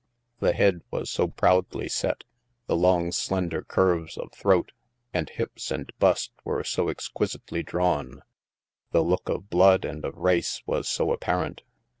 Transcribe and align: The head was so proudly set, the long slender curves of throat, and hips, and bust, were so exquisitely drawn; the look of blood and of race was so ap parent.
The 0.39 0.53
head 0.53 0.81
was 0.89 1.11
so 1.11 1.27
proudly 1.27 1.87
set, 1.87 2.23
the 2.65 2.75
long 2.75 3.11
slender 3.11 3.61
curves 3.61 4.17
of 4.17 4.31
throat, 4.31 4.71
and 5.13 5.29
hips, 5.29 5.69
and 5.69 5.91
bust, 5.99 6.31
were 6.43 6.63
so 6.63 6.89
exquisitely 6.89 7.61
drawn; 7.61 8.23
the 8.93 9.03
look 9.03 9.29
of 9.29 9.51
blood 9.51 9.85
and 9.85 10.03
of 10.03 10.17
race 10.17 10.63
was 10.65 10.89
so 10.89 11.13
ap 11.13 11.19
parent. 11.19 11.61